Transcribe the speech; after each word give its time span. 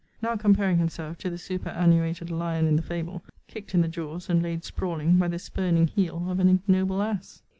now 0.19 0.35
comparing 0.35 0.79
himself 0.79 1.15
to 1.15 1.29
the 1.29 1.37
superannuated 1.37 2.31
lion 2.31 2.65
in 2.65 2.75
the 2.75 2.81
fable, 2.81 3.21
kicked 3.47 3.75
in 3.75 3.81
the 3.81 3.87
jaws, 3.87 4.31
and 4.31 4.41
laid 4.41 4.63
sprawling, 4.63 5.19
by 5.19 5.27
the 5.27 5.37
spurning 5.37 5.85
heel 5.85 6.25
of 6.27 6.39
an 6.39 6.49
ignoble 6.49 7.03
ass! 7.03 7.43